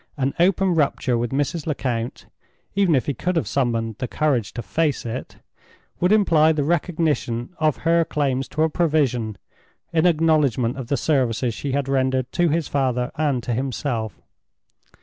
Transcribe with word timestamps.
An 0.17 0.33
open 0.39 0.73
rupture 0.73 1.15
with 1.15 1.29
Mrs. 1.29 1.67
Lecount—even 1.67 2.95
if 2.95 3.05
he 3.05 3.13
could 3.13 3.35
have 3.35 3.47
summoned 3.47 3.97
the 3.99 4.07
courage 4.07 4.51
to 4.53 4.63
face 4.63 5.05
it—would 5.05 6.11
imply 6.11 6.51
the 6.51 6.63
recognition 6.63 7.49
of 7.59 7.77
her 7.85 8.03
claims 8.03 8.47
to 8.47 8.63
a 8.63 8.69
provision, 8.71 9.37
in 9.93 10.07
acknowledgment 10.07 10.75
of 10.75 10.87
the 10.87 10.97
services 10.97 11.53
she 11.53 11.73
had 11.73 11.87
rendered 11.87 12.31
to 12.31 12.49
his 12.49 12.67
father 12.67 13.11
and 13.15 13.43
to 13.43 13.53
himself. 13.53 14.19